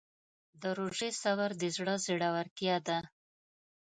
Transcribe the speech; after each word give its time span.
د 0.61 0.63
روژې 0.77 1.09
صبر 1.21 1.49
د 1.61 1.63
زړه 1.75 1.95
زړورتیا 2.05 2.75
ده. 2.87 2.99